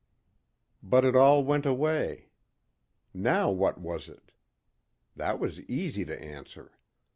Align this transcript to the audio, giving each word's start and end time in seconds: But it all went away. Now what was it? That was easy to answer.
But 0.81 1.05
it 1.05 1.15
all 1.15 1.43
went 1.43 1.63
away. 1.63 2.31
Now 3.13 3.51
what 3.51 3.79
was 3.79 4.09
it? 4.09 4.31
That 5.15 5.37
was 5.37 5.59
easy 5.69 6.05
to 6.05 6.19
answer. 6.19 6.71